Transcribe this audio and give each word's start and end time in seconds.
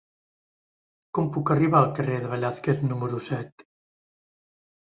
Com 1.17 1.29
puc 1.35 1.51
arribar 1.55 1.81
al 1.83 1.93
carrer 1.99 2.17
de 2.23 2.31
Velázquez 2.33 2.81
número 2.93 3.23
set? 3.29 3.67